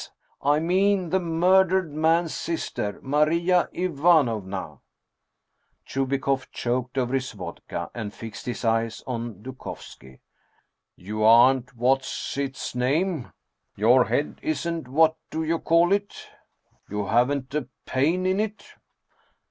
[0.41, 4.79] I mean the murdered man's sister, Maria Ivanovna!"
[5.85, 10.17] Chubikoff choked over his vodka, and fixed his eyes on Dukovski."
[11.07, 13.31] You aren't what's its name?
[13.75, 16.15] Your head isn't what do you call it?
[16.89, 18.65] You haven't a pain in it